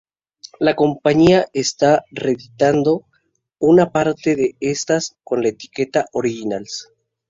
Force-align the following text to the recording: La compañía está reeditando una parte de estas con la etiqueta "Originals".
La 0.59 0.75
compañía 0.75 1.47
está 1.53 2.05
reeditando 2.09 3.05
una 3.59 3.91
parte 3.91 4.35
de 4.35 4.55
estas 4.59 5.15
con 5.23 5.43
la 5.43 5.49
etiqueta 5.49 6.07
"Originals". 6.13 6.91